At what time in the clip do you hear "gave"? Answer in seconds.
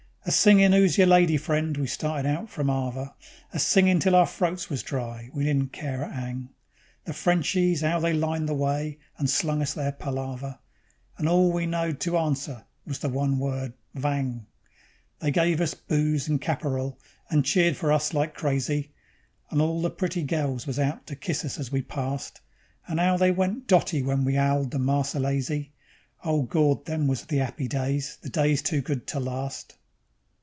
15.31-15.59